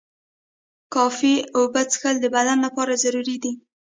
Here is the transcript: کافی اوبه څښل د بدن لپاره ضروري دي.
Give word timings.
کافی 0.93 1.33
اوبه 1.57 1.81
څښل 1.91 2.15
د 2.21 2.25
بدن 2.35 2.57
لپاره 2.65 2.93
ضروري 3.03 3.37
دي. 3.43 3.51